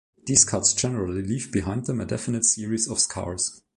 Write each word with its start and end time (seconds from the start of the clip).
These 0.25 0.45
cuts 0.45 0.73
generally 0.73 1.21
leave 1.21 1.51
behind 1.51 1.85
them 1.85 2.01
a 2.01 2.05
definite 2.07 2.43
series 2.45 2.87
of 2.89 2.97
scars. 2.99 3.61